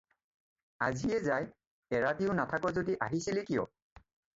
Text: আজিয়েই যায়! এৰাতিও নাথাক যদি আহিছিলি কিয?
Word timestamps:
আজিয়েই 0.85 1.27
যায়! 1.29 1.47
এৰাতিও 2.01 2.41
নাথাক 2.43 2.69
যদি 2.81 3.01
আহিছিলি 3.11 3.51
কিয? 3.53 3.73